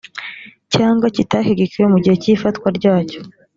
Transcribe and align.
cyangwa 0.73 1.05
kitashyigikiwe 1.15 1.85
mu 1.93 1.97
gihe 2.03 2.15
cy 2.21 2.29
ifatwa 2.33 2.67
ryacyo 2.77 3.19